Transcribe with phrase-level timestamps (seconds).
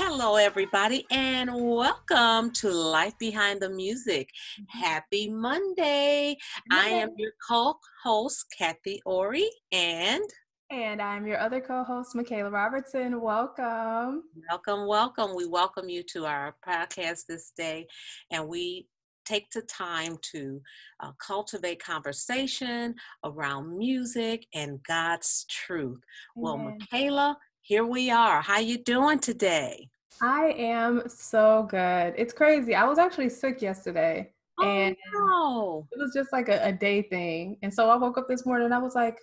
[0.00, 4.30] Hello, everybody, and welcome to Life Behind the Music.
[4.30, 4.78] Mm-hmm.
[4.78, 6.36] Happy Monday.
[6.70, 7.74] I am your co
[8.04, 10.22] host, Kathy Ori, and
[10.70, 13.20] And I'm your other co host, Michaela Robertson.
[13.20, 14.22] Welcome.
[14.48, 15.34] welcome, welcome.
[15.34, 17.88] We welcome you to our podcast this day,
[18.30, 18.86] and we
[19.26, 20.60] take the time to
[21.00, 26.00] uh, cultivate conversation around music and God's truth.
[26.36, 27.36] Well, Michaela,
[27.68, 28.40] here we are.
[28.40, 29.90] How you doing today?
[30.22, 32.14] I am so good.
[32.16, 32.74] It's crazy.
[32.74, 34.30] I was actually sick yesterday,
[34.62, 37.58] and oh, it was just like a, a day thing.
[37.62, 39.18] And so I woke up this morning and I was like,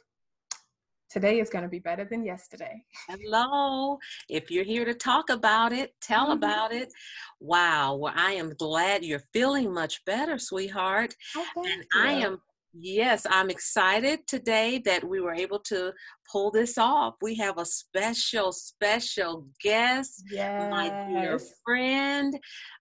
[1.10, 2.84] today is going to be better than yesterday.
[3.10, 3.98] Hello.
[4.30, 6.34] If you're here to talk about it, tell Mhm.
[6.34, 6.90] about it.
[7.40, 7.96] Wow.
[7.96, 11.16] Well, I am glad you're feeling much better, sweetheart.
[11.66, 12.38] And I am,
[12.80, 15.94] yes, I'm excited today that we were able to
[16.32, 17.16] pull this off.
[17.22, 20.24] We have a special, special guest,
[20.70, 22.38] my dear friend,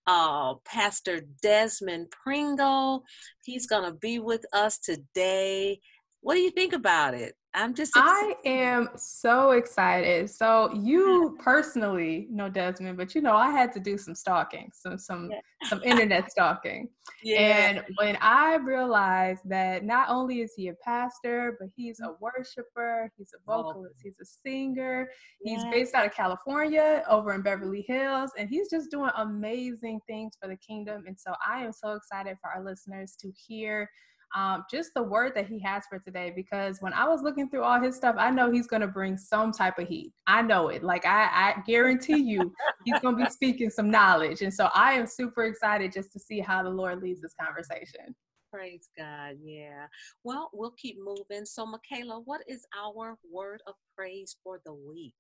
[0.07, 3.05] uh, Pastor Desmond Pringle.
[3.45, 5.81] He's going to be with us today.
[6.25, 7.35] What do you think about it?
[7.53, 10.31] I'm just I am so excited.
[10.31, 10.87] So mm-hmm.
[10.87, 15.29] you personally know Desmond, but you know I had to do some stalking, some some
[15.31, 15.69] Yeah.
[15.69, 16.89] some internet stalking.
[17.23, 17.41] yeah.
[17.41, 23.13] And when I realized that not only is he a pastor, but he's a worshiper,
[23.19, 25.11] he's a vocalist, he's a singer,
[25.43, 25.71] he's Yeah.
[25.71, 30.49] based out of California over in Beverly Hills, and he's just doing amazing things for
[30.49, 31.05] the kingdom.
[31.07, 33.91] And so I am so excited for our listeners to hear
[34.35, 37.63] um, just the word that he has for today because when I was looking through
[37.63, 40.13] all his stuff, I know he's going to bring some type of heat.
[40.27, 40.83] I know it.
[40.83, 42.53] Like, I, I guarantee you,
[42.85, 44.43] he's going to be speaking some knowledge.
[44.43, 48.15] And so I am super excited just to see how the Lord leads this conversation.
[48.53, 49.37] Praise God.
[49.43, 49.87] Yeah.
[50.25, 51.45] Well, we'll keep moving.
[51.45, 55.15] So, Michaela, what is our word of praise for the week?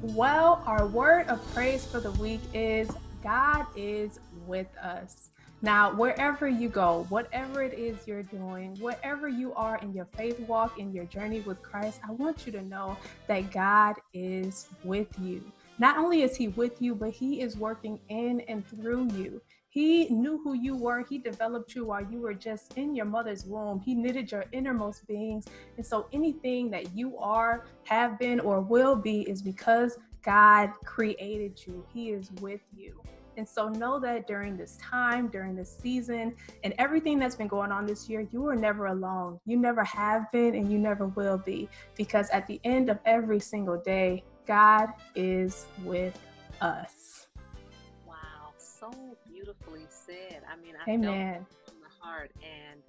[0.00, 2.88] Well, our word of praise for the week is
[3.22, 5.30] God is with us.
[5.64, 10.40] Now, wherever you go, whatever it is you're doing, wherever you are in your faith
[10.40, 12.96] walk, in your journey with Christ, I want you to know
[13.28, 15.40] that God is with you.
[15.78, 19.40] Not only is He with you, but He is working in and through you.
[19.68, 21.02] He knew who you were.
[21.08, 23.80] He developed you while you were just in your mother's womb.
[23.80, 25.46] He knitted your innermost beings.
[25.76, 31.60] And so anything that you are, have been, or will be is because God created
[31.66, 31.84] you.
[31.92, 33.00] He is with you.
[33.36, 36.34] And so know that during this time, during this season,
[36.64, 39.40] and everything that's been going on this year, you are never alone.
[39.46, 41.68] You never have been, and you never will be.
[41.96, 46.18] Because at the end of every single day, God is with
[46.60, 47.28] us.
[48.06, 48.52] Wow.
[48.58, 48.90] So
[49.26, 50.42] beautifully said.
[50.50, 51.46] I mean, I felt Amen.
[51.50, 52.82] it from the heart, and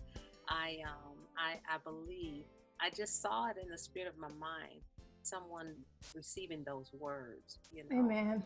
[0.49, 2.43] I, um, I, I believe
[2.81, 4.81] I just saw it in the spirit of my mind.
[5.23, 5.73] Someone
[6.15, 7.59] receiving those words.
[7.71, 7.99] You know.
[7.99, 8.43] Amen.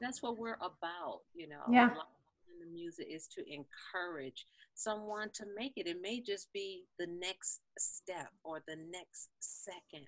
[0.00, 1.62] that's what we're about, you know.
[1.70, 1.90] Yeah.
[1.90, 5.86] In the music is to encourage someone to make it.
[5.86, 10.06] It may just be the next step or the next second,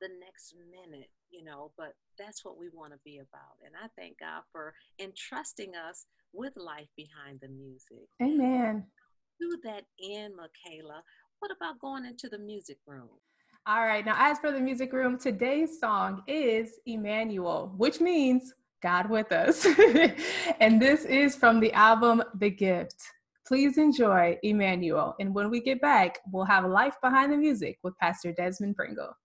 [0.00, 3.56] the next minute, you know, but that's what we want to be about.
[3.64, 8.08] And I thank God for entrusting us with life behind the music.
[8.22, 8.84] Amen.
[9.40, 11.02] To that end, Michaela,
[11.40, 13.08] what about going into the music room?
[13.64, 14.04] All right.
[14.04, 19.64] Now, as for the music room, today's song is Emmanuel, which means God with us.
[20.60, 23.00] and this is from the album The Gift.
[23.46, 25.14] Please enjoy Emmanuel.
[25.20, 29.16] And when we get back, we'll have Life Behind the Music with Pastor Desmond Pringle.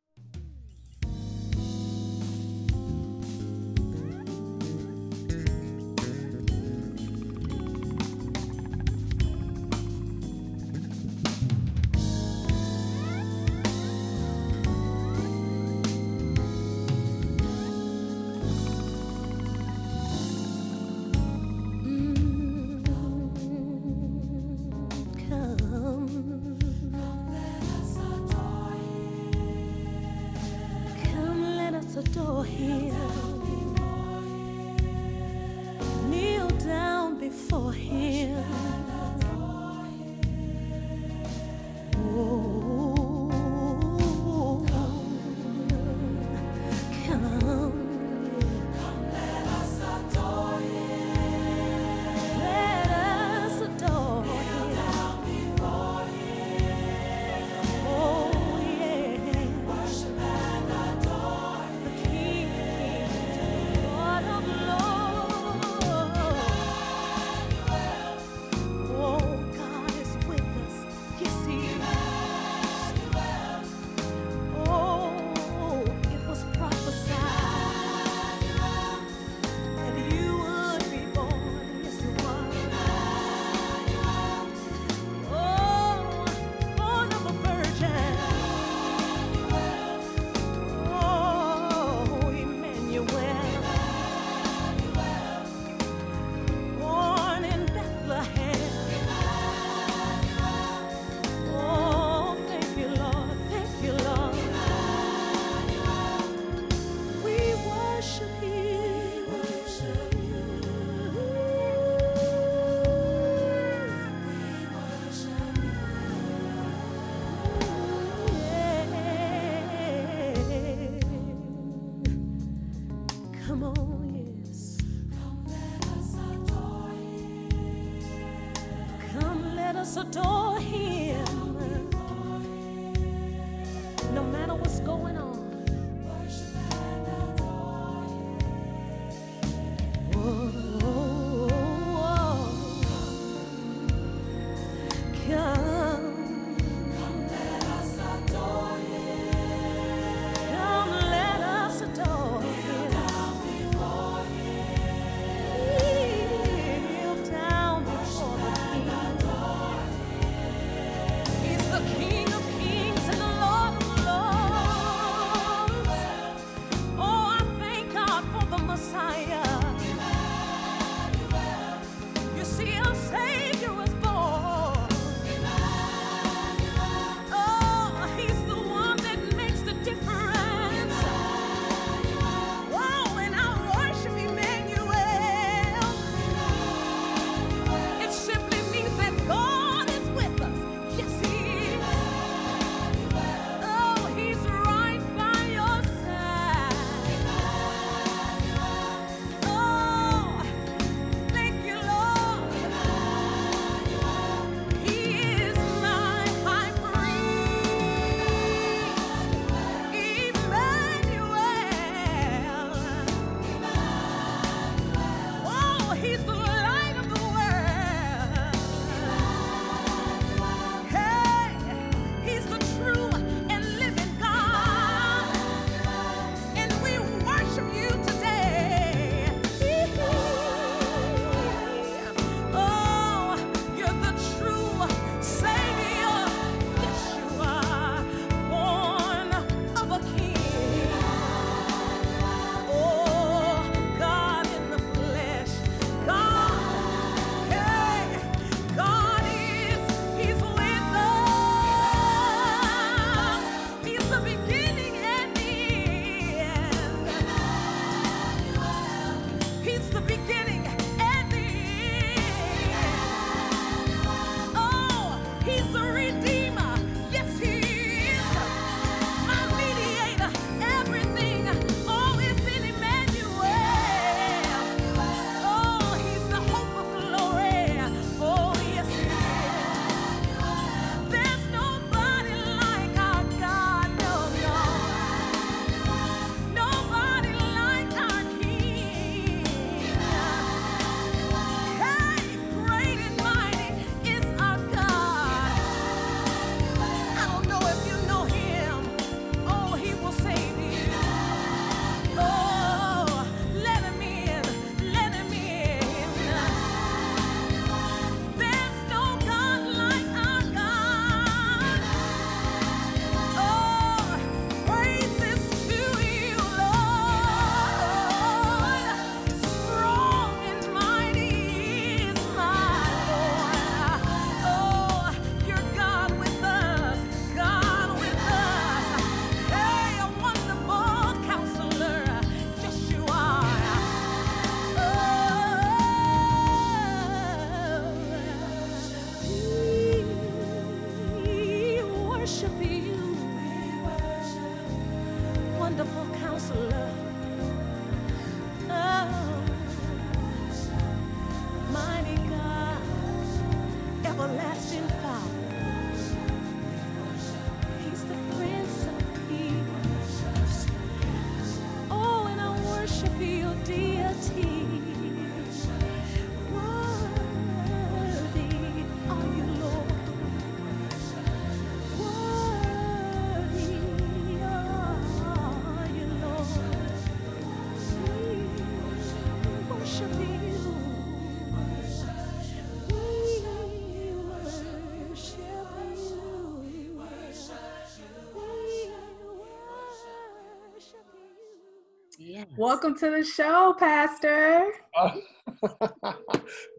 [392.57, 394.71] Welcome to the show, Pastor.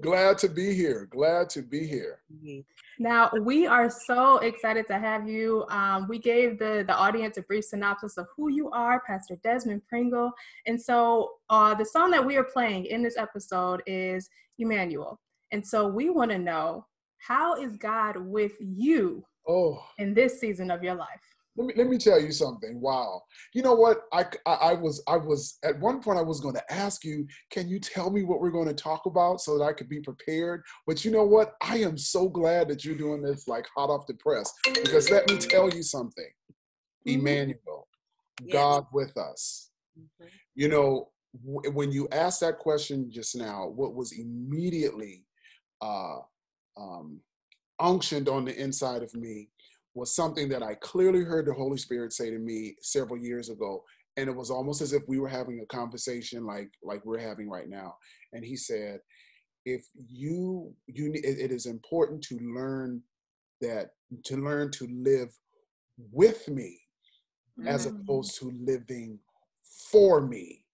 [0.03, 1.07] Glad to be here.
[1.09, 2.19] Glad to be here.
[2.99, 5.65] Now, we are so excited to have you.
[5.71, 9.83] Um, we gave the, the audience a brief synopsis of who you are, Pastor Desmond
[9.89, 10.33] Pringle.
[10.67, 15.21] And so, uh, the song that we are playing in this episode is Emmanuel.
[15.53, 16.87] And so, we want to know
[17.19, 19.81] how is God with you oh.
[19.99, 21.37] in this season of your life?
[21.59, 22.81] Let me let me tell you something.
[22.81, 23.23] Wow.
[23.53, 24.03] You know what?
[24.13, 27.27] I, I I was I was at one point I was going to ask you,
[27.51, 30.01] can you tell me what we're going to talk about so that I could be
[30.01, 30.63] prepared?
[30.87, 31.55] But you know what?
[31.61, 35.29] I am so glad that you're doing this like hot off the press because let
[35.29, 36.31] me tell you something.
[37.07, 37.15] Mhm.
[37.19, 37.89] Emmanuel,
[38.45, 38.53] Yes.
[38.53, 39.71] God with us.
[39.99, 40.29] Mhm.
[40.55, 41.11] You know,
[41.45, 45.25] w- when you asked that question just now, what was immediately
[45.81, 46.19] uh,
[46.77, 47.21] um,
[47.81, 49.49] unctioned on the inside of me
[49.99, 53.85] was something that I clearly heard the Holy Spirit say to me several years ago,
[54.17, 57.49] and it was almost as if we were having a conversation like like we're having
[57.51, 57.97] right now.
[58.33, 59.01] And He said,
[59.65, 63.03] "If you you it- is important to learn
[63.61, 65.37] that to learn to live
[66.13, 66.81] with me
[67.67, 68.01] as Mhm.
[68.01, 69.21] opposed to living
[69.91, 70.65] for me."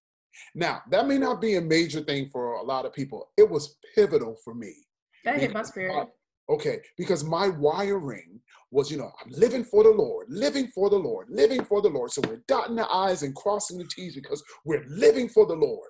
[0.54, 3.33] Now, that may not be a major thing for a lot of people.
[3.37, 4.87] It was pivotal for me.
[5.25, 6.09] That hit my spirit.
[6.51, 10.97] Okay, because my wiring was, you know, I'm living for the Lord, living for the
[10.99, 12.11] Lord, living for the Lord.
[12.11, 15.89] So we're dotting the I's and crossing the T's because we're living for the Lord.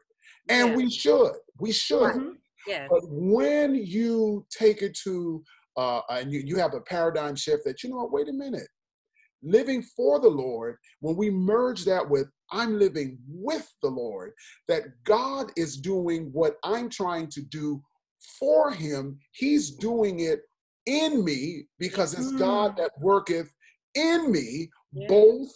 [0.49, 0.77] And Yeah.
[0.77, 2.15] we should, we should.
[2.15, 2.37] Mhm.
[2.67, 2.87] Yeah.
[2.89, 5.43] But when you take it to,
[5.77, 8.69] uh, and you, you have a paradigm shift that, you know what, wait a minute.
[9.43, 14.33] Living for the Lord, when we merge that with I'm living with the Lord,
[14.69, 17.83] that God is doing what I'm trying to do
[18.39, 20.43] for Him, He's doing it
[20.87, 22.77] in me because it's God Mm.
[22.79, 23.51] that worketh
[23.95, 25.09] in me, Yeah.
[25.09, 25.53] both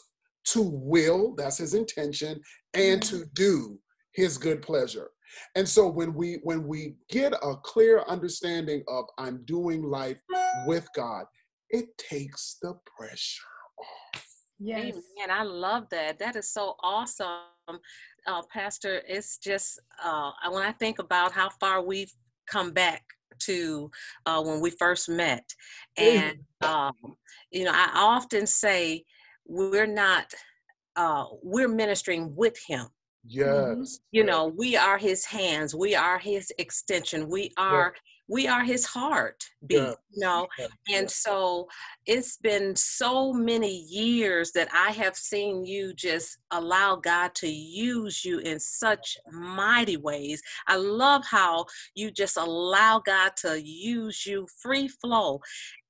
[0.47, 2.43] to will, that's His intention,
[2.75, 3.09] and Mhm.
[3.11, 3.81] to do
[4.13, 5.11] His good pleasure.
[5.55, 10.19] And so when we when we get a clear understanding of I'm doing life
[10.67, 11.27] with God,
[11.69, 13.45] it takes the pressure
[13.79, 14.25] off.
[14.59, 14.95] Yes.
[15.19, 15.31] Amen.
[15.31, 16.19] I love that.
[16.19, 17.43] That is so awesome,
[18.27, 19.03] uh, Pastor.
[19.07, 22.13] It's just uh, when I think about how far we've
[22.51, 23.03] come back
[23.41, 23.91] to
[24.27, 25.45] uh, when we first met,
[25.97, 26.93] and um,
[27.51, 29.05] you know, I often say
[29.47, 30.33] we're not
[30.97, 32.87] uh, we're ministering with Him.
[33.27, 34.01] Yes.
[34.11, 35.75] You know, we are His hands.
[35.75, 37.29] We are His extension.
[37.29, 37.95] We are
[38.29, 39.77] we are His heart beat.
[39.77, 41.69] yes, You know, yes, and so
[42.07, 48.25] it's been so many years that I have seen you just allow God to use
[48.25, 50.43] you in such mighty ways.
[50.67, 55.41] I love how you just allow God to use you free flow.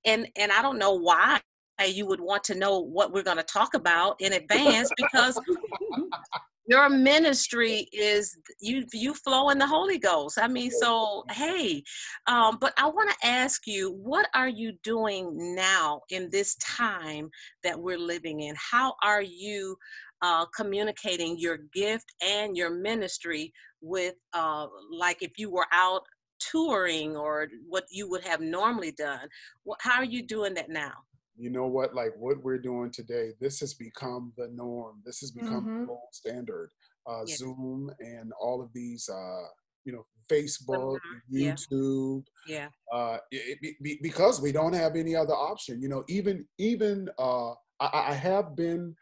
[0.04, 1.40] And and I don't know why
[1.87, 5.40] you would want to know what we're going to talk about in advance because
[6.68, 10.38] your ministry is you you flow in the holy ghost.
[10.40, 11.82] I mean so hey
[12.26, 17.30] um, but i want to ask you what are you doing now in this time
[17.64, 18.54] that we're living in?
[18.56, 19.76] How are you
[20.20, 26.02] uh, communicating your gift and your ministry with uh, like if you were out
[26.38, 29.26] touring or what you would have normally done?
[29.64, 30.92] What, how are you doing that now
[31.38, 35.30] you know what like what we're doing today this has become the norm this has
[35.30, 35.80] become Mhm.
[35.80, 36.71] the gold standard
[37.07, 37.38] uh, Yes.
[37.38, 39.47] zoom and all of these uh,
[39.85, 40.99] you know facebook
[41.30, 41.54] yeah.
[41.54, 46.04] youtube yeah uh, it, it- be- because we don't have any other option you know
[46.09, 48.95] even even uh, I, I have been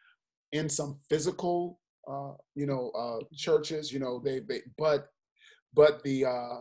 [0.52, 5.09] in some physical uh, you know uh, churches you know they, they but
[5.75, 6.61] but the uh,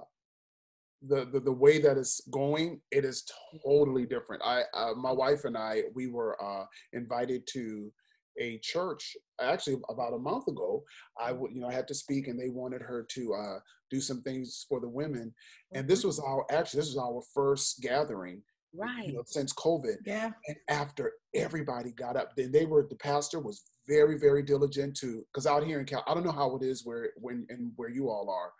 [1.08, 3.24] the, the the way that it's going, it is
[3.64, 4.42] totally different.
[4.44, 7.92] I, uh, my wife and I, we were uh, invited to
[8.40, 10.84] a church actually about a month ago.
[11.20, 13.60] I would, you know, I had to speak, and they wanted her to uh,
[13.90, 15.34] do some things for the women.
[15.74, 18.42] And this was our actually this was our first gathering,
[18.78, 19.96] right you know, since COVID.
[20.06, 20.32] Yeah.
[20.48, 25.24] And after everybody got up, then they were the pastor was very very diligent to
[25.32, 27.90] because out here in Cal, I don't know how it is where when and where
[27.90, 28.52] you all are,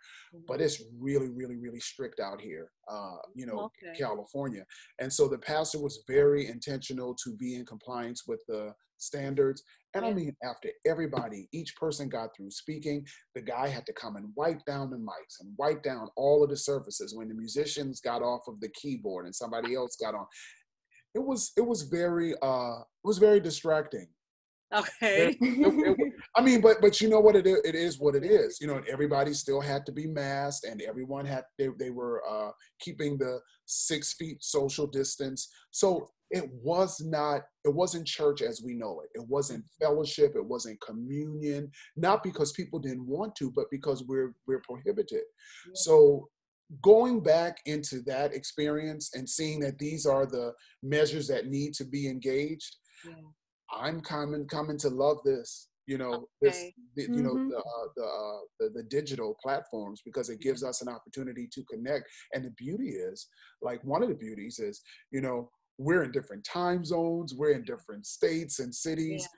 [0.46, 3.98] but it's really really really strict out here uh you know Okay.
[3.98, 4.64] california
[5.00, 9.62] and so the pastor was very intentional to be in compliance with the standards.
[9.94, 14.16] And i mean after everybody each person got through speaking the guy had to come
[14.16, 18.00] and wipe down the mics and wipe down all of the surfaces when the musicians
[18.00, 20.26] got off of the keyboard and somebody else got on.
[21.14, 24.08] It was it was very uh it was very distracting
[24.74, 28.14] okay it- it- I mean, but but you know what it is, it is what
[28.14, 28.58] it is.
[28.60, 32.50] You know, everybody still had to be masked, and everyone had they they were uh,
[32.80, 35.48] keeping the six feet social distance.
[35.70, 39.08] So it was not it wasn't church as we know it.
[39.18, 40.32] It wasn't fellowship.
[40.36, 41.70] It wasn't communion.
[41.96, 45.22] Not because people didn't want to, but because we're we're prohibited.
[45.74, 46.28] So
[46.82, 51.84] going back into that experience and seeing that these are the measures that need to
[51.84, 53.14] be engaged Yeah.
[53.72, 55.68] I'm coming coming to love this.
[55.86, 56.74] You know, this Okay.
[56.96, 57.50] the, you know Mhm.
[57.50, 61.62] the, uh, the, uh, the the digital platforms because it gives us an opportunity to
[61.64, 62.08] connect.
[62.34, 63.28] And the beauty is,
[63.62, 64.82] like one of the beauties is,
[65.12, 69.28] you know, we're in different time zones, we're in different states and cities,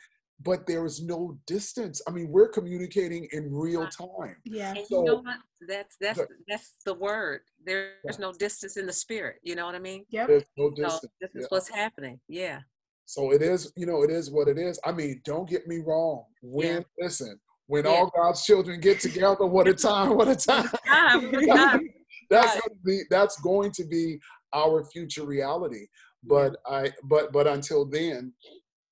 [0.40, 2.00] but there is no distance.
[2.06, 4.36] I mean, we're communicating in real time.
[4.44, 4.72] Yeah.
[4.74, 5.40] And So- you know what?
[5.66, 6.28] That's that's Good.
[6.48, 7.42] that's the word.
[7.62, 9.40] There's no distance in the spirit.
[9.42, 10.06] You know what I mean?
[10.10, 10.28] Yep.
[10.28, 11.12] There's no So distance.
[11.20, 11.46] this is yeah.
[11.50, 12.20] what's happening.
[12.28, 12.62] Yeah.
[13.08, 14.78] So it is, you know, it is what it is.
[14.84, 16.24] I mean, don't get me wrong.
[16.42, 17.92] When listen, when Yeah.
[17.92, 20.68] all God's children get together, what a time, what a time.
[20.86, 21.42] Time, good
[22.30, 22.60] that's Right.
[22.68, 24.20] gonna be that's going to be
[24.52, 25.86] our future reality.
[26.22, 28.34] But I but but until then,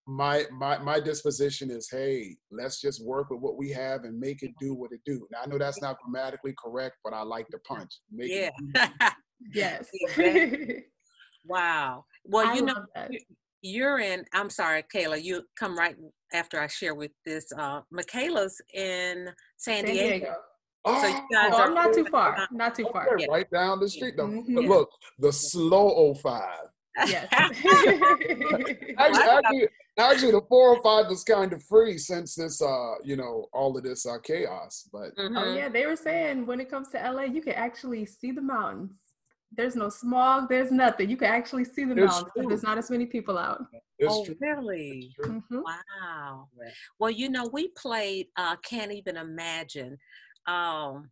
[0.07, 4.43] my my my disposition is hey, let's just work with what we have and make
[4.43, 5.29] it do what it do.
[5.31, 7.93] Now I know that's not grammatically correct, but I like to punch.
[8.11, 8.49] Make Yeah.
[8.59, 8.81] do-
[9.55, 9.91] Yes.
[11.49, 12.07] Wow.
[12.25, 13.11] Well, I you know, that.
[13.67, 14.25] You're in.
[14.33, 15.23] I'm sorry, Kayla.
[15.23, 15.97] You come right
[16.33, 17.47] after I share with this.
[17.57, 20.09] Uh, Michaela's in San, San Diego.
[20.19, 20.35] Diego.
[20.87, 22.49] So you guys Oh, are I'm not too over- far.
[22.53, 23.13] Not too far.
[23.15, 24.17] Okay, right down the street.
[24.17, 24.69] The- Mhm.
[24.69, 26.69] Look, the slow 05.
[27.09, 27.27] Yes.
[27.33, 29.69] Actually, actually,
[29.99, 34.07] actually, the 405 is kind of free since this, uh, you know, all of this
[34.07, 34.89] uh, chaos.
[34.93, 35.57] But Oh Mhm.
[35.57, 38.93] yeah, they were saying when it comes to LA, you can actually see the mountains.
[39.57, 40.49] There's no smog.
[40.49, 41.09] There's nothing.
[41.11, 42.23] You can actually see the It's mountains.
[42.25, 42.49] 'cause true.
[42.49, 43.65] There's not as many people out.
[43.99, 44.37] it's oh, true.
[44.41, 44.99] really?
[45.07, 45.43] It's true.
[45.51, 45.63] Mhm.
[45.65, 46.49] Wow.
[46.99, 49.99] Well, you know, we played uh Can't Even Imagine.
[50.47, 51.11] Um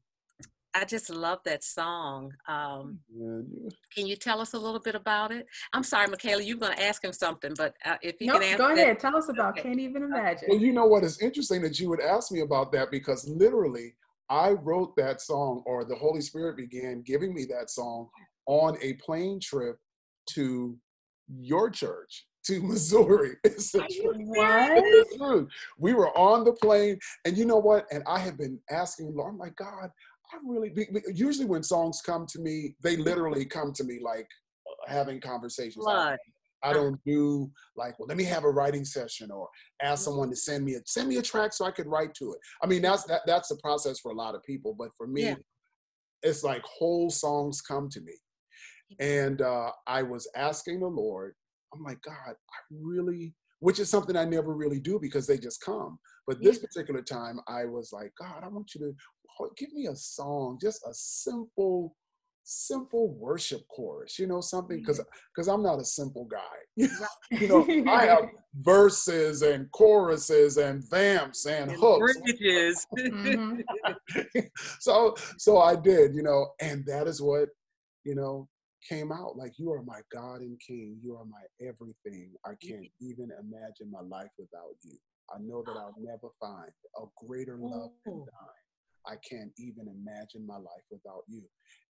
[0.76, 2.32] I just love that song.
[2.48, 3.00] Um
[3.94, 5.46] can you tell us a little bit about it?
[5.72, 8.50] I'm sorry, Michaela, you're going to ask him something, but uh, if you Nope, can
[8.50, 8.68] answer no.
[8.70, 8.98] go that- ahead.
[8.98, 9.50] Tell us about.
[9.56, 9.62] Okay.
[9.68, 10.48] Can't even imagine.
[10.48, 11.04] Well, you know what?
[11.04, 13.94] It's interesting that you would ask me about that because literally,
[14.28, 18.08] I wrote that song, or the Holy Spirit began giving me that song
[18.46, 19.76] on a plane trip
[20.30, 20.76] to
[21.40, 23.36] your church, to Missouri.
[23.44, 24.16] It's the truth.
[25.18, 25.46] What?
[25.78, 27.86] We were on the plane, and you know what?
[27.90, 29.90] And I have been asking Lord, I'm God,
[30.32, 34.26] I really, be- usually when songs come to me, they literally come to me like
[34.86, 35.84] having conversations.
[35.88, 36.16] I-
[36.62, 39.50] I don't do like, well, let me have a writing session or
[39.82, 40.04] ask Mm.
[40.06, 42.38] someone to send me a send me a track so I could write to it.
[42.62, 45.24] I mean, that's that, that's the process for a lot of people, but for me,
[45.24, 45.34] Yeah.
[46.22, 48.14] it's like whole songs come to me.
[49.00, 51.34] And uh, I was asking the Lord,
[51.74, 55.60] I'm like, God, I really, which is something I never really do because they just
[55.64, 55.98] come.
[56.26, 58.94] But this particular time, I was like, God, I want you to
[59.56, 61.96] give me a song, just a simple,
[62.44, 65.00] simple worship chorus, you know, something because
[65.34, 66.86] because I'm not a simple guy.
[67.30, 68.24] you know, I have
[68.60, 72.16] verses and choruses and vamps and And hooks.
[72.16, 72.86] bridges.
[74.80, 77.48] So so I did, you know, and that is what,
[78.04, 78.48] you know,
[78.88, 79.36] came out.
[79.36, 80.98] Like you are my God and King.
[81.02, 82.32] You are my everything.
[82.44, 82.68] I mm-hmm.
[82.68, 84.96] can't even imagine my life without you.
[85.34, 88.26] I know that I'll never find a greater love than Ooh.
[88.26, 88.64] thine.
[89.06, 91.42] I can't even imagine my life without you.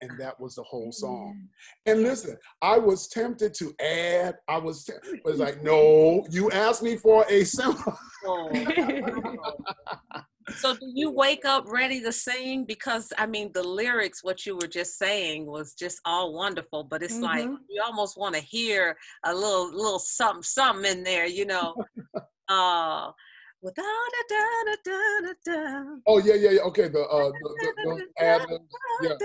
[0.02, 1.48] And that was the whole song.
[1.86, 4.36] And listen, I was tempted to add.
[4.46, 4.92] I was, te-
[5.24, 7.98] was like, no, you asked me for a simple.
[10.58, 12.64] So do you wake up ready to sing?
[12.64, 16.84] Because I mean, the lyrics, what you were just saying, was just all wonderful.
[16.84, 17.58] But it's like Mhm.
[17.68, 21.74] you almost want to hear a little, little something, something in there, you know.
[22.48, 23.10] uh,
[23.66, 25.96] without a da da da da da.
[26.06, 26.60] Oh yeah, yeah, yeah.
[26.62, 28.64] Okay, the uh, the, the, the ad libs.
[29.02, 29.16] Yeah.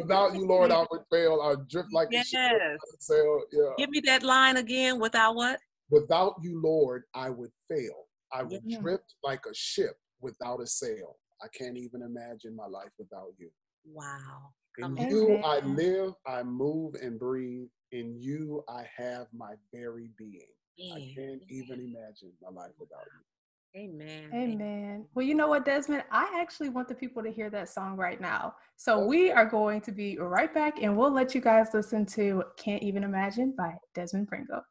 [0.00, 1.40] Without you, Lord, I would fail.
[1.42, 2.52] I drift like a ship Yes.
[2.52, 3.40] without a sail.
[3.52, 3.70] Yeah.
[3.78, 4.98] Give me that line again.
[4.98, 5.60] Without what?
[5.90, 8.06] Without you, Lord, I would fail.
[8.32, 8.80] I would Yeah.
[8.80, 11.18] drift like a ship without a sail.
[11.42, 13.50] I can't even imagine my life without you.
[13.84, 14.52] Wow.
[14.78, 15.10] In Come on.
[15.10, 17.68] you, I live, I move, and breathe.
[17.92, 20.52] In you, I have my very being.
[20.78, 23.20] I can't even imagine my life without you.
[23.76, 24.30] Amen.
[24.34, 25.06] Amen.
[25.14, 26.02] Well, you know what, Desmond?
[26.10, 28.54] I actually want the people to hear that song right now.
[28.76, 32.42] So we are going to be right back and we'll let you guys listen to
[32.56, 34.62] Can't Even Imagine by Desmond Pringle.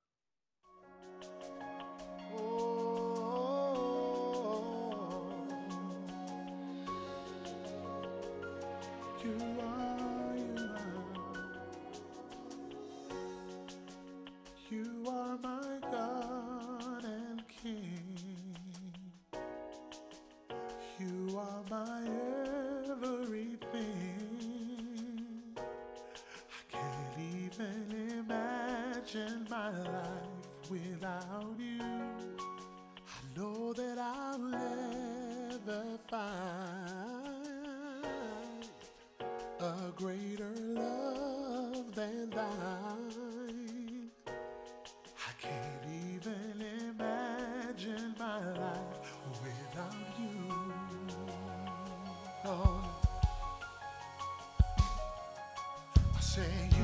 [21.70, 22.02] My
[22.92, 23.56] everything.
[25.58, 27.86] I can't even
[28.20, 31.82] imagine my life without you.
[31.82, 37.40] I know that I'll never find
[39.60, 41.19] a greater love
[56.40, 56.79] I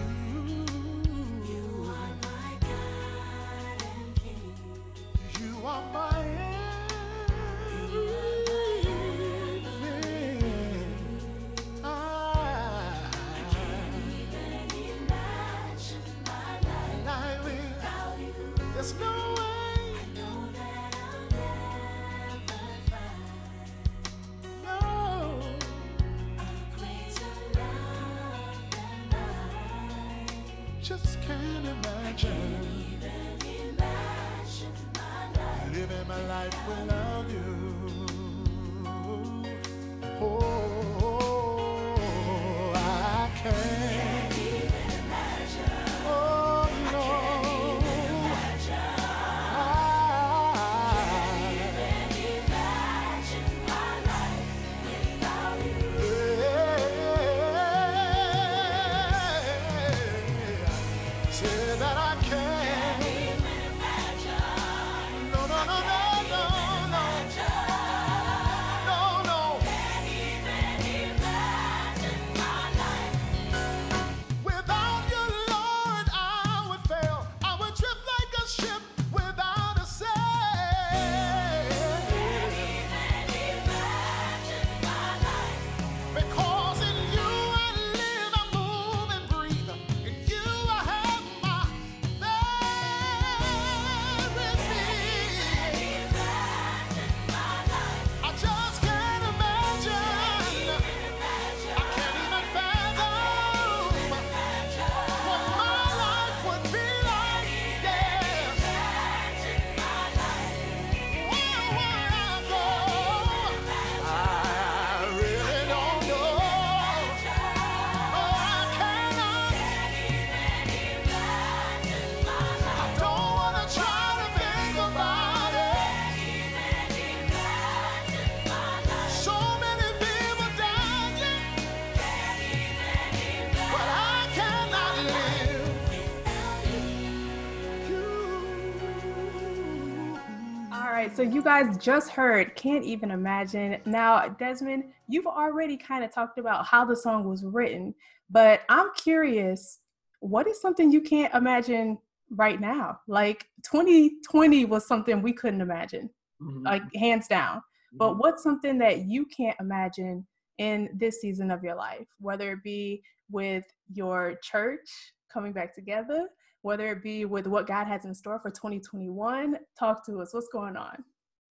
[141.19, 143.77] right, so you guys just heard Can't Even Imagine.
[143.85, 147.93] Now, Desmond, you've already kind of talked about how the song was written,
[148.29, 149.79] but I'm curious,
[150.19, 151.97] what is something you can't imagine
[152.31, 152.99] right now?
[153.07, 156.09] Like 2020 was something we couldn't imagine,
[156.41, 156.63] mm-hmm.
[156.65, 157.61] like hands down.
[157.93, 158.19] But mm-hmm.
[158.19, 160.25] what's something that you can't imagine
[160.57, 166.27] in this season of your life, whether it be with your church coming back together,
[166.61, 169.57] whether it be with what God has in store for 2021?
[169.77, 170.33] Talk to us.
[170.33, 171.03] What's going on?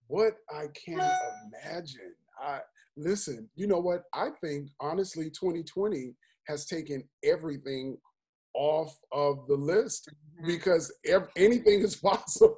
[0.08, 1.12] what I can't
[1.64, 2.14] imagine.
[2.40, 2.60] I
[2.96, 4.04] listen, you know what?
[4.12, 6.14] I think honestly 2020
[6.46, 7.96] has taken everything
[8.54, 10.08] off of the list
[10.46, 12.56] because ev- anything is possible.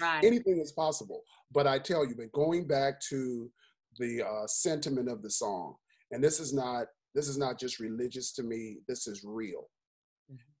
[0.00, 0.24] Right.
[0.24, 1.22] anything is possible.
[1.52, 3.50] But I tell you, but going back to
[3.98, 5.76] the uh, sentiment of the song,
[6.10, 8.78] and this is not this is not just religious to me.
[8.88, 9.68] This is real.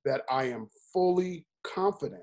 [0.04, 2.22] That I am fully confident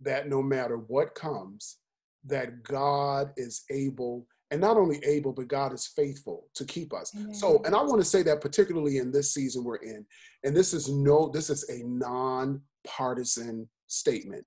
[0.00, 1.78] that no matter what comes,
[2.24, 7.12] that God is able, and not only able, but God is faithful to keep us.
[7.32, 10.04] So, and I want to say that particularly in this season we're in,
[10.44, 14.44] and this is no, this is a non-partisan statement.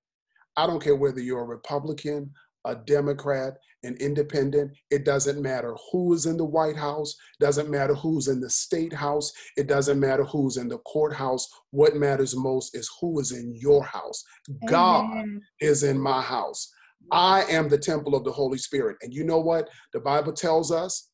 [0.56, 2.32] I don't care whether you're a Republican,
[2.66, 7.94] a Democrat, an independent, it doesn't matter who is in the White House, doesn't matter
[7.94, 11.48] who's in the state house, it doesn't matter who's in the courthouse.
[11.70, 14.22] What matters most is who is in your house.
[14.66, 15.24] God
[15.60, 16.70] is in my house.
[17.12, 18.96] I am the temple of the Holy Spirit.
[19.02, 19.68] And you know what?
[19.92, 21.10] The Bible tells us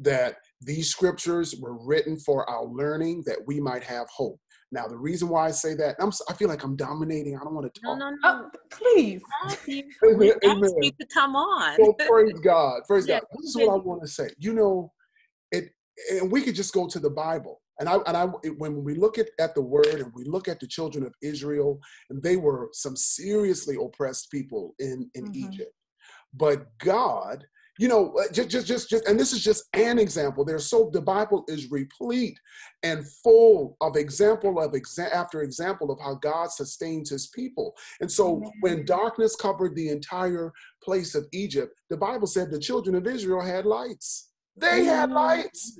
[0.00, 4.40] that these scriptures were written for our learning that we might have hope.
[4.76, 7.34] Now, the reason why I say that, I'm, s- I feel like I'm dominating.
[7.34, 7.98] I don't want to No, talk.
[7.98, 8.16] no, no.
[8.24, 9.22] Oh, please.
[9.42, 10.74] Matthew, Amen, we amen.
[10.82, 11.78] you to come on.
[11.78, 12.82] Well, praise God.
[12.86, 13.26] Praise Yeah, God.
[13.38, 14.28] This is what I want to say.
[14.38, 14.92] You know,
[15.50, 15.70] it,
[16.10, 17.62] and we could just go to the Bible.
[17.80, 18.26] And I, and I,
[18.58, 21.80] when we look at, at the word and we look at the children of Israel,
[22.10, 25.36] and they were some seriously oppressed people in, in Mhm.
[25.36, 25.72] Egypt.
[26.34, 27.46] But God,
[27.78, 30.44] you know, uh, just, just, just, just, and this is just an example.
[30.44, 32.38] There's so the Bible is replete
[32.82, 37.74] and full of example of exa- after example of how God sustains His people.
[38.00, 38.52] And so, Amen.
[38.60, 43.42] when darkness covered the entire place of Egypt, the Bible said the children of Israel
[43.42, 44.30] had lights.
[44.56, 45.78] They had lights.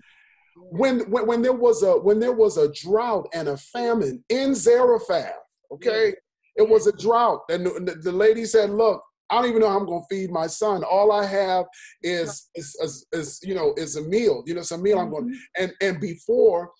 [0.70, 4.54] When, when when there was a when there was a drought and a famine in
[4.54, 5.34] Zarephath,
[5.70, 6.14] okay,
[6.56, 9.78] it was a drought, and the, the lady said, "Look, I don't even know how
[9.78, 10.84] I'm going to feed my son.
[10.84, 11.64] All I have
[12.02, 14.42] is is, is is you know is a meal.
[14.46, 16.70] You know, it's a meal I'm going." And and before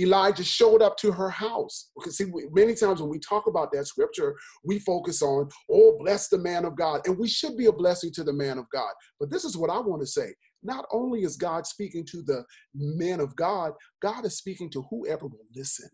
[0.00, 1.90] Elijah showed up to her house.
[1.94, 4.34] Because see, many times when we talk about that scripture,
[4.64, 7.02] we focus on, oh, bless the man of God.
[7.06, 8.90] And we should be a blessing to the man of God.
[9.20, 10.34] But this is what I want to say.
[10.62, 15.26] Not only is God speaking to the man of God, God is speaking to whoever
[15.26, 15.90] will listen.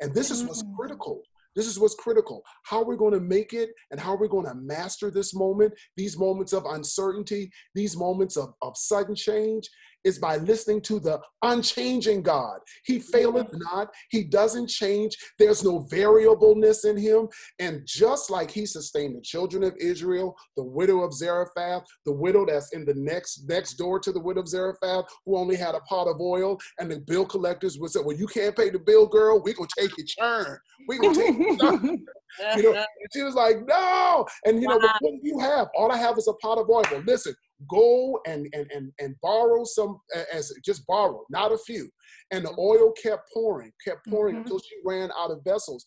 [0.00, 0.74] And this is what's Mm.
[0.76, 1.22] critical.
[1.56, 2.42] This is what's critical.
[2.64, 6.18] How we're going to make it and how we're going to master this moment, these
[6.18, 9.68] moments of uncertainty, these moments of, of sudden change.
[10.04, 12.58] Is by listening to the unchanging God.
[12.84, 17.28] He faileth not, He doesn't change, there's no variableness in Him.
[17.58, 22.46] And just like He sustained the children of Israel, the widow of Zarephath, the widow
[22.46, 25.80] that's in the next next door to the widow of Zarephath, who only had a
[25.80, 29.06] pot of oil, and the bill collectors would say, Well, you can't pay the bill,
[29.06, 30.58] girl, we're gonna take your churn.
[30.88, 32.06] We're gonna take your churn.
[32.54, 34.26] You know, she was like, no.
[34.44, 34.92] And you know, Wow.
[35.00, 35.68] what do you have?
[35.74, 36.82] All I have is a pot of oil.
[36.90, 37.34] Well, listen,
[37.68, 40.00] go and and and and borrow some
[40.32, 41.90] as just borrow, not a few.
[42.30, 44.40] And the oil kept pouring, kept pouring Mhm.
[44.42, 45.84] until she ran out of vessels.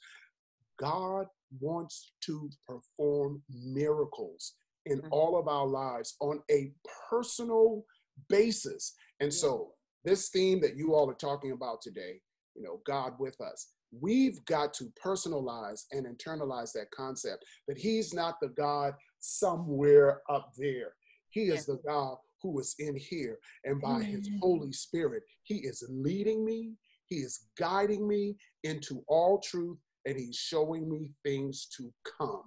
[0.77, 1.27] God
[1.59, 4.55] wants to perform miracles
[4.85, 5.09] in Mhm.
[5.11, 6.73] all of our lives on a
[7.09, 7.85] personal
[8.29, 8.95] basis.
[9.19, 9.39] And Yeah.
[9.39, 12.21] so, this theme that you all are talking about today,
[12.55, 18.13] you know, God with us, we've got to personalize and internalize that concept that He's
[18.13, 20.95] not the God somewhere up there.
[21.31, 23.37] He is the God who is in here.
[23.65, 26.73] And by His Holy Spirit, He is leading me,
[27.05, 32.43] He is guiding me into all truth, and He's showing me things to come.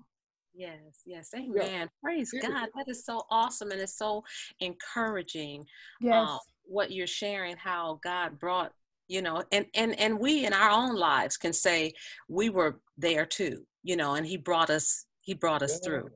[0.55, 1.88] Yes, yes, amen.
[2.03, 2.49] Praise Yeah.
[2.49, 2.68] God.
[2.77, 4.23] That is so awesome and it's so
[4.61, 5.64] encouraging.
[6.01, 6.29] Yes.
[6.29, 8.73] uh, what you're sharing how god brought
[9.09, 11.92] you know and and and we in our own lives can say
[12.29, 15.85] we were there too you know and he brought us he brought us Yeah.
[15.85, 16.11] through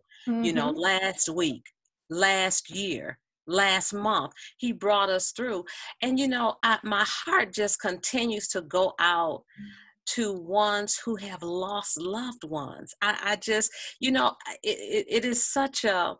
[0.44, 0.78] you know Mhm.
[0.78, 1.64] last week
[2.10, 5.64] last year last month he brought us through.
[6.02, 9.66] And you know I, my heart just continues to go out mm.
[10.14, 12.94] to ones who have lost loved ones.
[13.02, 16.16] I, I just you know it, it, it is such a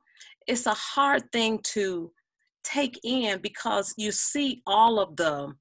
[0.46, 2.12] it's a hard thing to
[2.62, 5.53] take in because you see all of the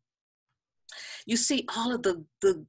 [1.26, 2.66] you see all of the the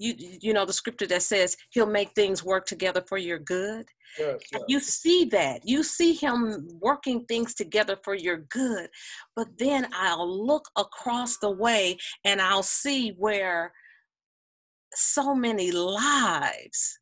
[0.00, 3.86] you you know the scripture that says he'll make things work together for your good
[4.18, 8.88] Yes, you see that you see him working things together for your good
[9.36, 13.72] but then i'll look across the way and i'll see where
[14.94, 16.98] so many lives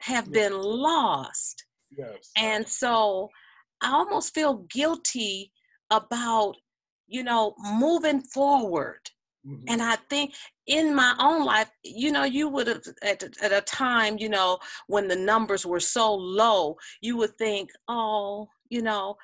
[0.00, 0.48] have Yeah.
[0.48, 1.64] been lost
[1.96, 2.30] yes.
[2.36, 3.30] and so
[3.82, 5.52] I almost feel guilty
[5.90, 6.56] about,
[7.06, 9.00] you know, moving forward.
[9.46, 9.64] Mhm.
[9.68, 10.34] And I think
[10.70, 14.58] in my own life, you know, you would have at, at a time, you know,
[14.86, 19.16] when the numbers were so low, you would think, oh, you know,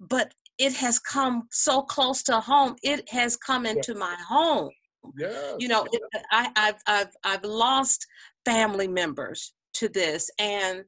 [0.00, 2.76] but it has come so close to home.
[2.82, 4.70] It has come into my home
[5.16, 5.56] yes.
[5.58, 8.06] you know it, I, I've, I've i've lost
[8.44, 10.84] family members to this and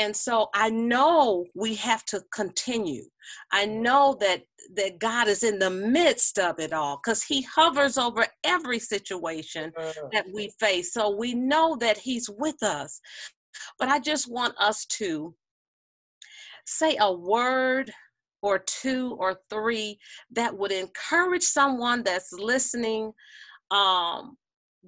[0.00, 3.04] and so i know we have to continue.
[3.52, 4.42] I know that
[4.74, 9.72] that god is in the midst of it all because he hovers over every situation
[10.12, 10.92] that we face.
[10.92, 13.00] So we know that he's with us.
[13.78, 15.34] But i just want us to
[16.66, 17.92] say a word
[18.42, 19.98] or two or three
[20.30, 23.12] that would encourage someone that's listening
[23.70, 24.36] um,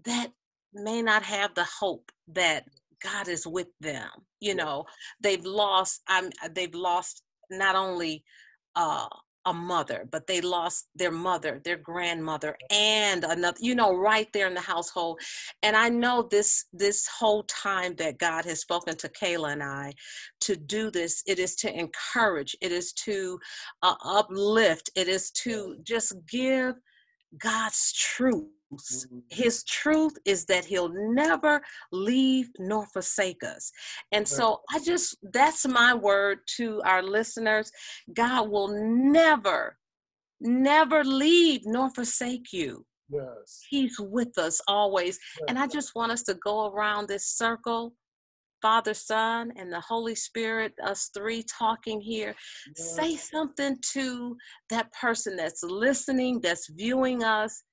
[0.04, 0.28] that
[0.72, 2.64] may not have the hope that
[3.02, 4.10] God is with them.
[4.40, 4.84] You know,
[5.20, 6.02] they've lost.
[6.08, 6.30] I'm.
[6.54, 8.24] They've lost not only
[8.76, 9.06] uh,
[9.44, 13.58] a mother, but they lost their mother, their grandmother, and another.
[13.60, 15.20] You know, right there in the household.
[15.62, 19.92] And I know this this whole time that God has spoken to Kayla and I
[20.42, 21.22] to do this.
[21.26, 22.56] It is to encourage.
[22.60, 23.38] It is to
[23.82, 24.90] uh, uplift.
[24.94, 26.74] It is to just give
[27.38, 28.48] God's truth.
[28.72, 29.22] Mhm.
[29.30, 33.70] His truth is that he'll never leave nor forsake us.
[34.12, 37.70] And so I just, that's my word to our listeners.
[38.14, 39.78] God will never,
[40.40, 42.86] never leave nor forsake you.
[43.08, 43.60] Yes.
[43.68, 45.18] He's with us always.
[45.48, 47.94] And I just want us to go around this circle
[48.62, 52.34] Father, Son, and the Holy Spirit, us three talking here.
[52.76, 54.36] Say something to
[54.70, 57.64] that person that's listening, that's viewing us,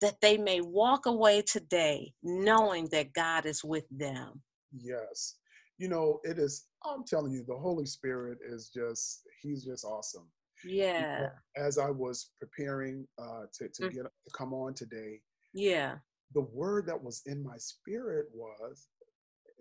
[0.00, 4.42] that they may walk away today knowing that God is with them.
[4.76, 5.36] Yes.
[5.78, 10.28] You know, it is, I'm telling you, the Holy Spirit is just, he's just awesome.
[10.62, 13.94] Yeah, As I was preparing uh, to, to Mm.
[13.94, 15.22] get to come on today,
[15.54, 15.96] yeah,
[16.34, 18.88] the word that was in my spirit was,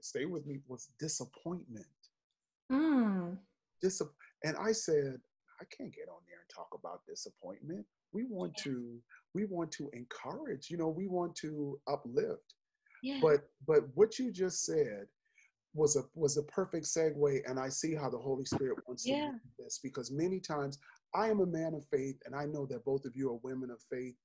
[0.02, 1.86] stay with me, was disappointment.
[2.72, 3.38] Mm.
[3.84, 4.10] Disap-
[4.44, 5.20] and I said,
[5.62, 7.86] I can't get on there and talk about disappointment.
[8.14, 8.98] We want to,
[9.34, 12.54] we want to encourage, you know, we want to uplift.
[13.04, 13.20] yeah.
[13.22, 15.08] But but what you just said
[15.74, 19.12] was a was a perfect segue, and I see how the Holy Spirit wants to
[19.12, 20.80] do this because many times
[21.14, 23.70] I am a man of faith, and I know that both of you are women
[23.70, 24.16] of faith.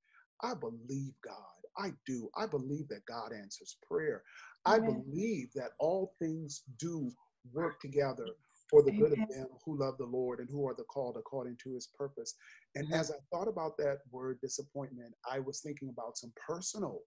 [0.43, 1.35] I believe God.
[1.77, 2.31] I do.
[2.37, 4.23] I believe that God answers prayer.
[4.65, 7.11] I believe that all things do
[7.53, 8.27] work together
[8.75, 11.57] for the good of them who love the Lord and who are the called according
[11.63, 12.35] to his purpose.
[12.75, 16.99] And as I thought about that word disappointment, I was thinking about some personal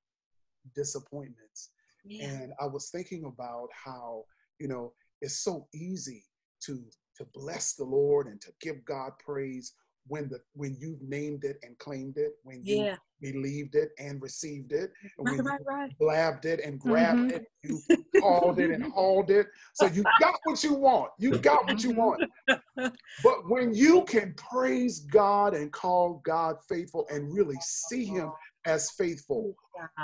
[0.74, 1.72] disappointments.
[2.06, 2.30] Yeah.
[2.30, 4.24] And I was thinking about how,
[4.62, 6.24] you know, it's so easy
[6.64, 6.86] to
[7.18, 9.74] to bless the Lord and to give God praise
[10.08, 12.98] when the when you've named it and claimed it, when you Yeah.
[13.22, 15.98] believed it and received it, Right, when right, you right.
[16.00, 17.32] blabbed it and grabbed Mhm.
[17.32, 17.82] it, you
[18.20, 19.48] called it and hauled it.
[19.74, 21.12] So you got what you want.
[21.20, 22.22] You got what you want.
[23.24, 28.32] But when you can praise God and call God faithful and really see Him
[28.66, 29.56] as faithful,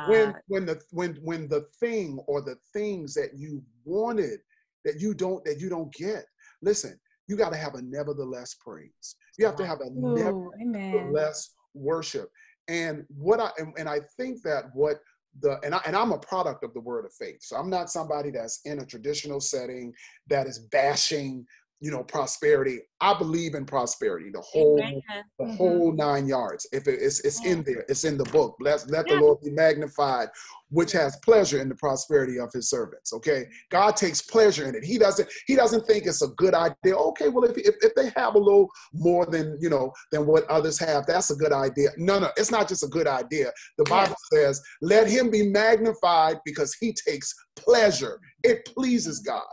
[0.08, 4.40] when when the when when the thing or the things that you wanted
[4.84, 6.26] that you don't that you don't get,
[6.62, 9.16] listen, you got to have a nevertheless praise.
[9.38, 10.92] You have to have a Ooh, amen.
[10.92, 12.30] nevertheless worship.
[12.68, 14.98] And what I and, and I think that what
[15.42, 17.42] the and I and I'm a product of the word of faith.
[17.42, 19.94] So I'm not somebody that's in a traditional setting
[20.28, 21.46] that is bashing,
[21.84, 22.80] you know, prosperity.
[23.02, 25.02] I believe in prosperity, the whole Amen.
[25.38, 25.58] the Mhm.
[25.58, 26.66] whole nine yards.
[26.72, 28.56] If it- it's it's in there, it's in the book.
[28.58, 30.30] Bless let the Lord be magnified,
[30.70, 33.12] which has pleasure in the prosperity of his servants.
[33.12, 33.50] Okay.
[33.70, 34.86] God takes pleasure in it.
[34.86, 36.96] He doesn't, he doesn't think it's a good idea.
[36.96, 40.46] Okay, well, if, if, if they have a little more than you know than what
[40.50, 41.90] others have, that's a good idea.
[41.98, 43.52] No, no, it's not just a good idea.
[43.78, 44.06] The Yeah.
[44.06, 48.22] Bible says, let him be magnified because he takes pleasure.
[48.44, 49.44] It pleases God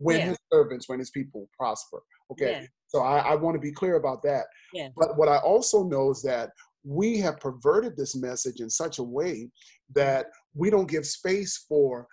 [0.00, 0.28] when Yeah.
[0.30, 2.02] his servants, when his people prosper.
[2.32, 2.52] Okay.
[2.52, 2.66] Yeah.
[2.88, 4.46] So I, I want to be clear about that.
[4.72, 4.88] Yeah.
[4.96, 6.50] But what I also know is that
[6.84, 9.50] we have perverted this message in such a way
[9.94, 12.06] that we don't give space for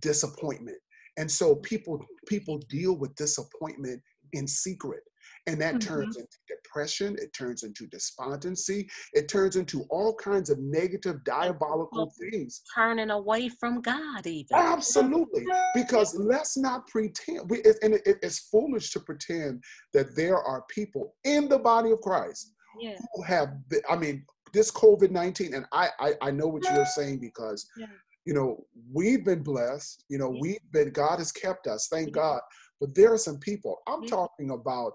[0.00, 0.78] disappointment.
[1.18, 4.00] And so people people deal with disappointment
[4.32, 5.02] in secret.
[5.48, 5.88] And that mm-hmm.
[5.88, 12.12] turns into depression, it turns into despondency, it turns into all kinds of negative, diabolical
[12.20, 12.62] things.
[12.74, 14.56] Turning away from God, even.
[14.56, 17.50] Absolutely, because let's not pretend.
[17.50, 21.90] We, it, and it, it's foolish to pretend that there are people in the body
[21.90, 22.96] of Christ Yeah.
[23.14, 23.54] who have.
[23.90, 27.86] I mean, this COVID nineteen, and I, I I know what you're saying because Yeah.
[28.26, 30.04] you know we've been blessed.
[30.08, 30.90] You know we've been.
[30.90, 31.88] God has kept us.
[31.88, 32.40] Thank God.
[32.80, 33.78] But there are some people.
[33.86, 34.92] I'm talking about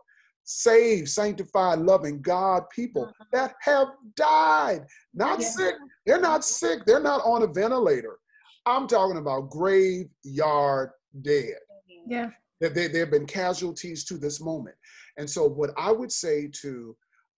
[0.47, 3.25] saved, sanctified, loving God people Uh-huh.
[3.33, 5.49] that have died, not Yeah.
[5.49, 5.75] sick.
[6.05, 6.85] They're not sick.
[6.85, 8.17] They're not on a ventilator.
[8.65, 11.59] I'm talking about graveyard dead.
[12.07, 12.31] Yeah.
[12.61, 14.77] That they, there have been casualties to this moment.
[15.17, 16.95] And so, what I would say to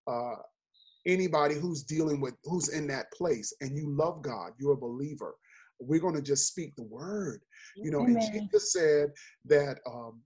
[0.08, 0.36] uh,
[1.08, 5.36] anybody who's dealing with, who's in that place, and you love God, you're a believer,
[5.80, 7.42] we're going to just speak the word.
[7.76, 8.32] You know, and Amen.
[8.32, 9.12] Jesus said
[9.46, 10.22] that, um,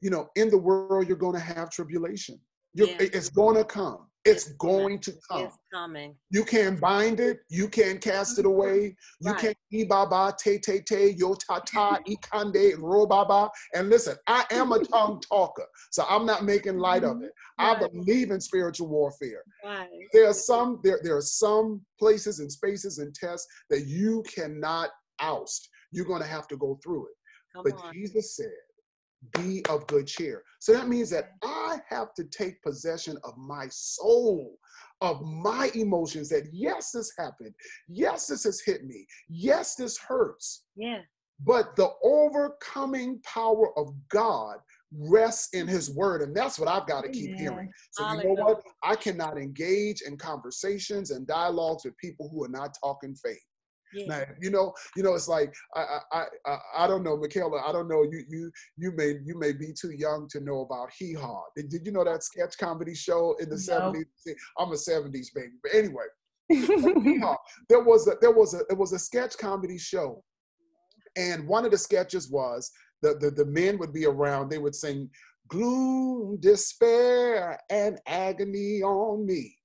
[0.00, 2.38] you know, in the world, you're going to have tribulation.
[2.74, 2.96] You're, Yeah.
[3.00, 4.06] It's going to come.
[4.24, 4.76] It's It's coming.
[4.82, 5.44] going to come.
[5.44, 6.16] It's coming.
[6.30, 7.38] You can't bind it.
[7.48, 8.50] You can't cast it mm-hmm.
[8.50, 8.96] away.
[9.20, 9.40] You Right.
[9.40, 13.50] can't e baba te te te yo ta ta ikande ro baba.
[13.74, 17.32] And listen, I am a tongue talker, so I'm not making light of it.
[17.60, 17.84] Mm-hmm.
[17.84, 19.44] I believe in spiritual warfare.
[19.64, 19.88] Right.
[20.12, 24.90] There are some there there are some places and spaces and tests that you cannot
[25.20, 25.68] oust.
[25.92, 27.14] You're going to have to go through it.
[27.54, 27.92] Come But on.
[27.94, 28.50] Jesus said,
[29.32, 30.42] be of good cheer.
[30.60, 34.58] So that means that I have to take possession of my soul,
[35.00, 37.54] of my emotions that yes, this happened.
[37.88, 39.06] Yes, this has hit me.
[39.28, 40.64] Yes, this hurts.
[40.76, 41.00] Yeah.
[41.44, 44.56] But the overcoming power of God
[44.92, 46.22] rests in his word.
[46.22, 47.38] And that's what I've got to keep Amen.
[47.38, 47.72] hearing.
[47.90, 48.62] So you know what?
[48.82, 53.42] I cannot engage in conversations and dialogues with people who are not talking faith.
[53.94, 54.06] Yeah.
[54.08, 57.62] Now, you know, you know, it's like I, I, I, I- don't know, Michaela.
[57.66, 58.02] I don't know.
[58.02, 61.42] You, you, you may, you may be too young to know about Hee Haw.
[61.56, 63.60] Did, did you know that sketch comedy show in the No.
[63.60, 64.06] seventies?
[64.58, 66.06] I'm a seventies baby, but anyway.
[67.68, 70.22] There was a, there was a, it was a sketch comedy show,
[71.16, 72.70] and one of the sketches was
[73.02, 74.48] the, the, the men would be around.
[74.50, 75.10] They would sing,
[75.48, 79.55] "Gloom, despair, and agony on me."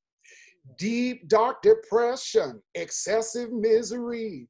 [0.77, 4.47] Deep, dark depression, excessive misery.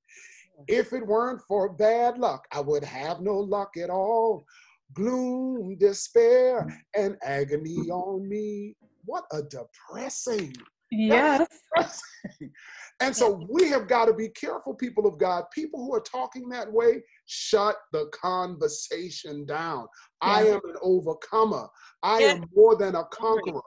[0.68, 4.46] If it weren't for bad luck, I would have no luck at all.
[4.94, 8.76] Gloom, despair, and agony on me.
[9.06, 10.54] What a depressing,
[10.92, 11.48] yes.
[11.74, 12.52] depressing.
[13.00, 15.46] And so we have got to be careful, people of God.
[15.52, 19.88] People who are talking that way, shut the conversation down.
[20.22, 21.68] I am an overcomer.
[22.04, 22.34] I Yeah.
[22.34, 23.62] am more than a conqueror.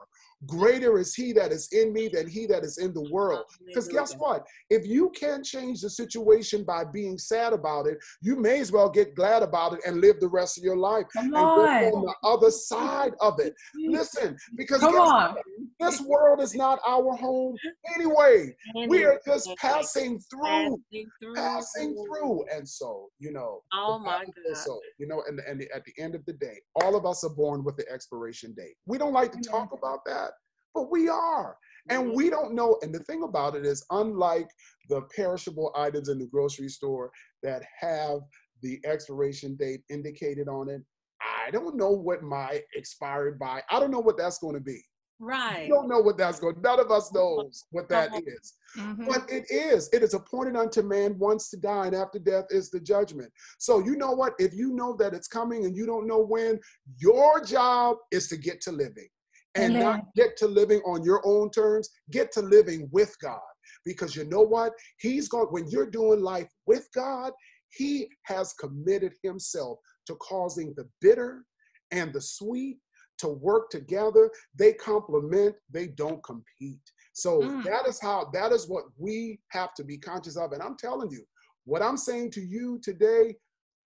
[0.45, 3.43] Greater is he that is in me than he that is in the world.
[3.65, 4.45] Because guess what?
[4.69, 8.89] If you can't change the situation by being sad about it, you may as well
[8.89, 11.93] get glad about it and live the rest of your life Come and go on
[11.93, 12.05] on.
[12.05, 13.53] the other side of it.
[13.87, 15.33] Listen, because Come guess on.
[15.35, 15.43] what?
[15.79, 17.55] this world is not our home
[17.95, 18.55] anyway.
[18.87, 21.33] We are just passing through, passing through.
[21.35, 22.45] passing through.
[22.53, 24.57] And so, you know, Oh my God.
[24.57, 27.29] So, you know, and, and at the end of the day, all of us are
[27.33, 28.75] born with the expiration date.
[28.85, 30.31] We don't like to talk about that,
[30.75, 31.57] but we are.
[31.89, 32.15] And Mhm.
[32.15, 32.77] we don't know.
[32.81, 34.49] And the thing about it is, unlike
[34.89, 37.11] the perishable items in the grocery store
[37.41, 38.21] that have
[38.61, 40.83] the expiration date indicated on it,
[41.21, 43.63] I don't know what my expired by.
[43.69, 44.83] I don't know what that's going to be.
[45.19, 45.63] Right.
[45.63, 46.59] We don't know what that's going.
[46.61, 48.53] None of us knows what that is.
[48.75, 48.97] Come on.
[48.97, 49.05] is.
[49.05, 49.05] Mhm.
[49.05, 49.89] But it is.
[49.93, 53.31] It is appointed unto man once to die, and after death is the judgment.
[53.59, 54.33] So you know what?
[54.39, 56.59] If you know that it's coming and you don't know when,
[56.97, 59.07] your job is to get to living.
[59.55, 63.39] And not get to living on your own terms, get to living with God.
[63.85, 64.73] Because you know what?
[64.99, 67.31] He's going, when you're doing life with God,
[67.69, 71.45] He has committed Himself to causing the bitter
[71.91, 72.79] and the sweet
[73.19, 74.29] to work together.
[74.57, 76.81] They complement, they don't compete.
[77.13, 77.63] So Mm.
[77.63, 80.51] that is how, that is what we have to be conscious of.
[80.51, 81.25] And I'm telling you,
[81.63, 83.35] what I'm saying to you today,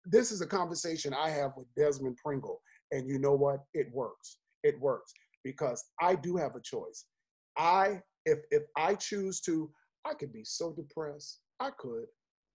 [0.06, 2.62] this is a conversation I have with Desmond Pringle.
[2.92, 3.66] And you know what?
[3.74, 4.38] It works.
[4.64, 5.14] It works
[5.44, 7.06] because I do have a choice.
[7.58, 9.72] I, if if I choose to,
[10.06, 11.42] I could be so depressed.
[11.60, 12.06] I could.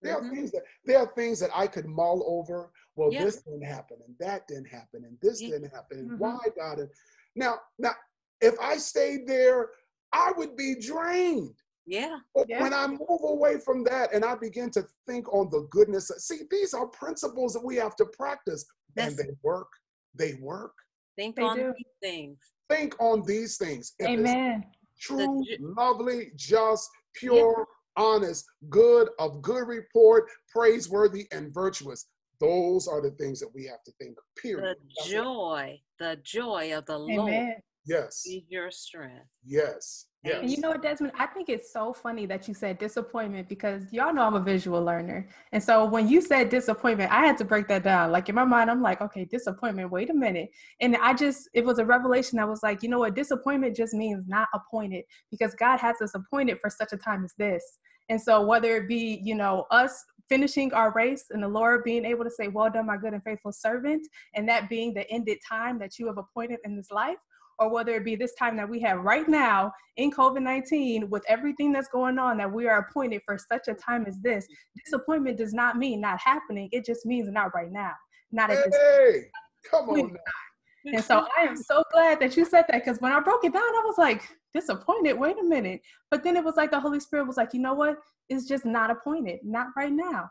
[0.03, 0.25] There Mhm.
[0.27, 2.73] are things that there are things that I could mull over.
[2.97, 3.25] Well, Yeah.
[3.25, 6.19] this didn't happen, and that didn't happen, and this didn't happen, and Mhm.
[6.19, 6.91] why God it.
[7.35, 7.95] Now, now,
[8.41, 9.71] if I stayed there,
[10.13, 11.57] I would be drained.
[11.87, 12.21] Yeah.
[12.35, 12.61] But Yeah.
[12.63, 16.45] when I move away from that and I begin to think on the goodness, see,
[16.51, 18.65] these are principles that we have to practice,
[18.97, 19.71] and they work.
[20.15, 20.75] They work.
[21.17, 21.75] Think They on do.
[21.77, 22.39] these things.
[22.71, 23.95] Think on these things.
[23.99, 24.65] If Amen.
[25.01, 32.07] true, ju- lovely, just, pure, honest, good, of good report, praiseworthy, and virtuous.
[32.41, 34.77] Those are the things that we have to think, The period.
[34.97, 35.13] That's it.
[35.13, 37.55] joy, the joy of the Lord
[37.85, 39.27] Yes, is your strength.
[39.45, 40.51] yes, yes.
[40.51, 41.13] You know what, Desmond?
[41.19, 44.83] I think it's so funny that you said disappointment because y'all know I'm a visual
[44.83, 45.29] learner.
[45.53, 48.13] And so when you said disappointment, I had to break that down.
[48.13, 50.51] Like in my mind, I'm like, okay, disappointment, wait a minute.
[50.81, 53.95] And I just, it was a revelation I was like, you know what, disappointment just
[53.95, 57.79] means not appointed because God has us appointed for such a time as this.
[58.09, 62.05] And so whether it be, you know, us finishing our race and the Lord being
[62.05, 65.39] able to say, well done, my good and faithful servant, and that being the ended
[65.47, 67.19] time that you have appointed in this life,
[67.63, 71.25] or whether it be this time that we have right now in COVID 19 with
[71.29, 74.47] everything that's going on, that we are appointed for such a time as this.
[74.85, 77.93] Disappointment does not mean not happening, it just means not right now,
[78.33, 79.25] not at this Hey,
[79.71, 80.93] come on now.
[80.93, 83.53] And so I am so glad that you said that because when I broke it
[83.53, 85.81] down, I was like, disappointed, wait a minute.
[86.11, 87.99] But then it was like the Holy Spirit was like, you know what?
[88.29, 90.31] It's just not appointed, not right now.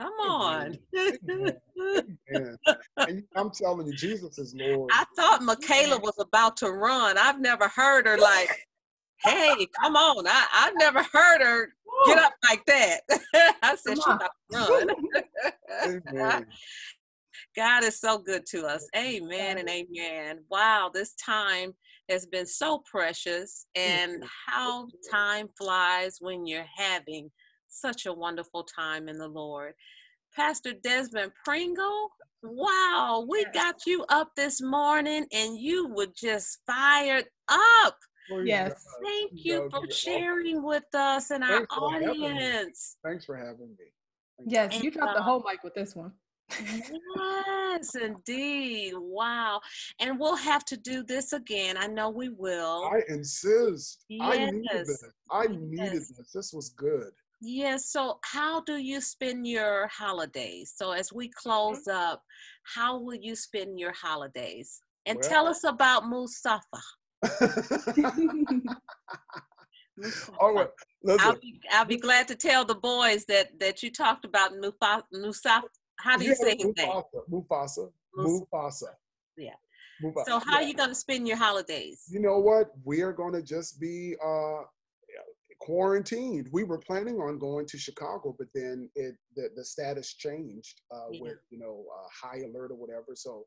[0.00, 0.78] Come on.
[1.30, 1.52] Amen.
[2.34, 2.56] Amen.
[2.96, 4.90] And I'm telling you, Jesus is Lord.
[4.92, 7.16] I thought Michaela was about to run.
[7.18, 8.48] I've never heard her like,
[9.24, 10.26] hey, come on.
[10.26, 11.68] I, I've never heard her
[12.06, 13.00] get up like that.
[13.62, 14.16] I said, she's she on.
[14.16, 16.46] about to run.
[17.56, 18.86] God is so good to us.
[18.96, 20.40] Amen and amen.
[20.50, 21.74] Wow, this time
[22.08, 27.30] has been so precious, and how time flies when you're having
[27.68, 29.74] such a wonderful time in the Lord.
[30.34, 32.10] Pastor Desmond Pringle,
[32.42, 33.54] wow, we Yes.
[33.54, 37.96] got you up this morning and you were just fired up.
[38.44, 38.84] Yes.
[39.04, 42.26] Thank you No, for you're sharing with us and our Thanks for having me.
[42.28, 42.96] audience.
[43.04, 43.92] Thanks for having me.
[44.38, 44.54] Thank you.
[44.54, 46.12] Yes, you And, dropped the uh, whole mic with this one.
[46.58, 48.94] Yes, indeed.
[48.96, 49.60] Wow.
[50.00, 51.76] And we'll have to do this again.
[51.78, 52.84] I know we will.
[52.92, 54.04] I insist.
[54.20, 55.04] I needed this.
[55.30, 56.12] I needed Yes.
[56.16, 56.32] this.
[56.32, 57.12] This was good.
[57.44, 57.90] Yes.
[57.90, 60.72] So, how do you spend your holidays?
[60.76, 62.22] So, as we close up,
[62.62, 64.80] how will you spend your holidays?
[65.06, 66.80] And Well- tell us about Mustafa.
[70.40, 70.68] All right.
[71.18, 75.02] I'll be, I'll be glad to tell the boys that that you talked about Mufa-
[75.12, 75.66] Mustafa.
[75.98, 76.88] How do you Yeah, say his name?
[76.88, 77.28] Mufasa.
[77.30, 77.92] Mufasa.
[78.16, 78.88] Mus- Mufasa.
[79.36, 79.50] Yeah.
[80.02, 80.24] Mufasa.
[80.26, 82.04] So, how are you going to spend your holidays?
[82.08, 82.70] You know what?
[82.84, 84.60] We are going to just be uh,
[85.66, 86.48] quarantined.
[86.52, 91.08] We were planning on going to Chicago, but then it the, the status changed uh,
[91.10, 91.20] Yeah.
[91.22, 93.14] with you know uh, high alert or whatever.
[93.14, 93.46] So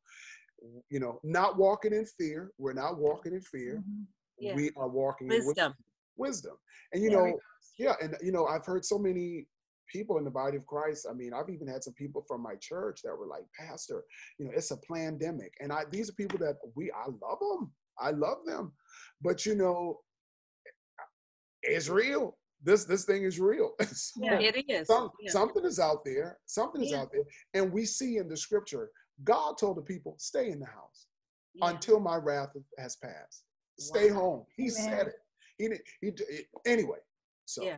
[0.90, 2.52] you know, not walking in fear.
[2.58, 3.84] We're not walking in fear.
[3.86, 4.06] Mhm.
[4.40, 4.56] Yeah.
[4.56, 5.74] We are walking in Wisdom.
[6.16, 6.56] wisdom.
[6.94, 7.40] And you There know,
[7.78, 9.48] yeah, and you know, I've heard so many
[9.92, 11.06] people in the body of Christ.
[11.10, 14.06] I mean, I've even had some people from my church that were like, Pastor,
[14.40, 15.54] you know, it's a pandemic.
[15.60, 17.74] And I these are people that we I love them.
[18.00, 18.72] I love them,
[19.22, 20.00] but you know,
[21.68, 22.38] it's real.
[22.64, 23.74] This this thing is real.
[23.94, 24.88] So Yeah, it is.
[24.88, 25.32] some- Yeah.
[25.32, 26.40] Something is out there.
[26.46, 27.02] Something is Yeah.
[27.02, 28.92] out there, and we see in the scripture,
[29.24, 31.08] God told the people, "Stay in the house
[31.54, 31.70] Yeah.
[31.70, 33.44] until my wrath has passed.
[33.80, 34.20] Stay Wow.
[34.22, 34.72] home." He Amen.
[34.72, 35.16] said it.
[35.58, 37.00] He did- he d- anyway.
[37.46, 37.78] So Yeah.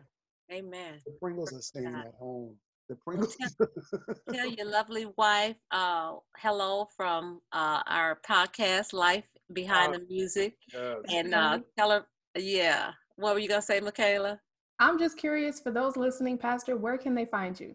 [0.50, 1.00] Amen.
[1.04, 2.06] the Pringles are staying God.
[2.06, 2.58] at home.
[2.88, 3.36] The Pringles.
[4.32, 10.56] Tell your lovely wife uh, hello from uh, our podcast, Life Behind Uh, the Music.
[10.72, 10.96] Yes.
[11.12, 12.94] And uh, tell her, yeah.
[13.18, 14.40] What were you going to say, Michaela?
[14.78, 17.74] I'm just curious for those listening, Pastor, where can they find you?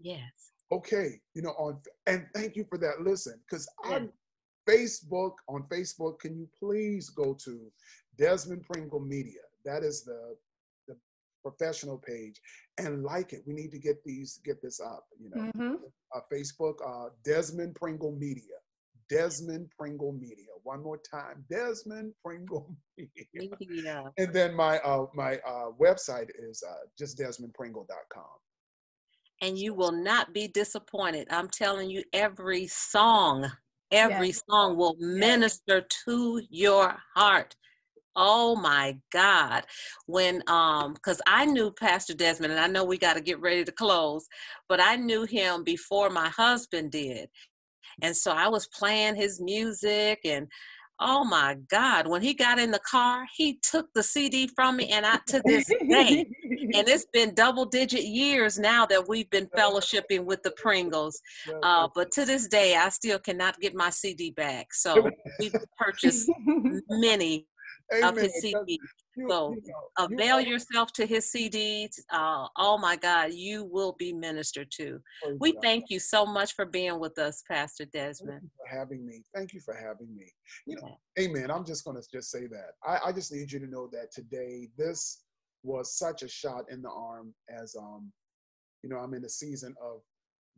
[0.00, 0.52] Yes.
[0.72, 3.00] okay, you know, on and thank you for that.
[3.02, 3.96] Listen, because Yeah.
[3.96, 4.12] on
[4.68, 7.70] Facebook, on Facebook, can you please go to
[8.16, 9.42] Desmond Pringle Media?
[9.64, 10.36] That is the
[10.88, 10.96] the
[11.44, 12.40] professional page,
[12.78, 13.42] and like it.
[13.46, 15.06] We need to get these get this up.
[15.18, 15.74] You know, hmm
[16.14, 18.56] uh, Facebook, uh, Desmond Pringle Media.
[19.10, 20.46] Desmond Pringle Media.
[20.62, 23.48] One more time, Desmond Pringle Media.
[23.60, 24.12] Media.
[24.18, 28.24] And then my uh, my uh, website is uh, just desmondpringle.com.
[29.42, 31.26] And you will not be disappointed.
[31.30, 33.50] I'm telling you, every song,
[33.90, 34.42] every Yes.
[34.48, 37.56] song will minister to your heart.
[38.16, 39.64] Oh my God.
[40.06, 43.64] When um because I knew Pastor Desmond and I know we got to get ready
[43.64, 44.26] to close,
[44.68, 47.30] but I knew him before my husband did.
[48.02, 50.48] And so I was playing his music and
[51.00, 54.88] oh my God, when he got in the car, he took the CD from me
[54.90, 56.26] and I to this day.
[56.74, 61.20] And it's been double digit years now that we've been fellowshipping with the Pringles.
[61.62, 64.74] Uh, but to this day, I still cannot get my CD back.
[64.74, 66.30] So we've purchased
[66.90, 67.46] many
[68.02, 68.78] of his Amen.
[69.20, 72.00] You- So, you know, Avail are- yourself to his CDs.
[72.08, 75.02] Uh, oh my God, you will be ministered to.
[75.22, 75.62] praise We God.
[75.62, 78.42] thank you so much for being with us, Pastor Thank Desmond.
[78.42, 79.22] you for having me.
[79.34, 80.32] Thank you for having me.
[80.66, 81.50] You know, amen.
[81.50, 82.72] I'm just going to just say that.
[82.82, 85.24] I, I just need you to know that today, this
[85.62, 88.10] was such a shot in the arm as, um,
[88.82, 90.02] you know, I'm in a season of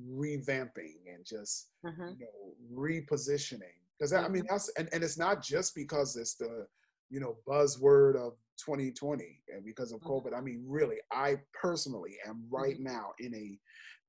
[0.01, 2.17] revamping and just, Mhm.
[2.19, 3.75] you know, repositioning.
[3.99, 6.67] Because I mean, that's, and, and it's not just because it's the,
[7.13, 8.33] you know, buzzword of
[8.65, 10.07] 2020 and because of Mhm.
[10.09, 10.35] COVID.
[10.35, 13.61] I mean, really, I personally am right now in a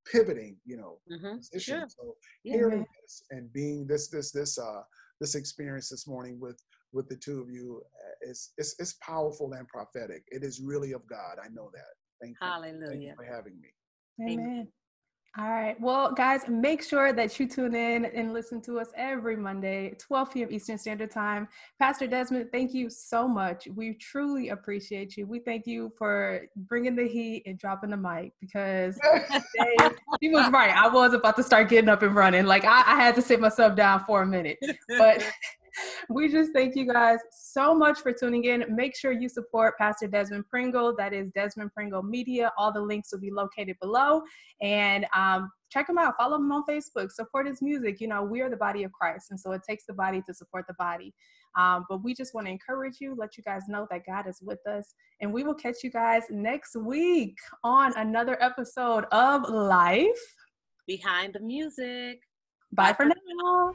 [0.10, 1.38] pivoting, you know, Mhm.
[1.38, 1.80] position.
[1.80, 1.90] Sure.
[1.90, 2.56] So Yeah.
[2.56, 4.84] hearing this and being this this this uh
[5.20, 6.60] this experience this morning with
[6.94, 10.24] with the two of you uh, is it's, it's powerful and prophetic.
[10.30, 11.38] It is really of God.
[11.44, 11.94] I know that.
[12.22, 12.48] Thank you.
[12.48, 13.16] Thank you Hallelujah.
[13.16, 13.74] for having me.
[14.22, 14.72] Amen.
[15.36, 15.76] All right.
[15.82, 20.32] Well, guys, make sure that you tune in and listen to us every Monday, 12
[20.32, 20.50] p.m.
[20.52, 21.48] Eastern Standard Time.
[21.80, 23.68] Pastor Desmond, thank you so much.
[23.74, 25.26] We truly appreciate you.
[25.26, 29.00] We thank you for bringing the heat and dropping the mic because
[29.56, 30.70] today, she was right.
[30.70, 32.46] I was about to start getting up and running.
[32.46, 34.60] Like I, I had to sit myself down for a minute.
[34.88, 35.26] But
[36.10, 38.66] we just thank you guys so much for tuning in.
[38.70, 40.96] Make sure you support Pastor Desmond Pringle.
[40.96, 42.52] That is Desmond Pringle Media.
[42.58, 44.22] All the links will be located below.
[44.62, 46.16] And um, check him out.
[46.18, 47.12] Follow him on Facebook.
[47.12, 48.00] Support his music.
[48.00, 49.28] You know, we are the body of Christ.
[49.32, 51.14] And so it takes the body to support the body.
[51.58, 54.40] Um, but we just want to encourage you, let you guys know that God is
[54.42, 54.96] with us.
[55.22, 60.08] And we will catch you guys next week on another episode of Life.
[60.88, 62.20] Behind the music.
[62.72, 63.74] Bye for now.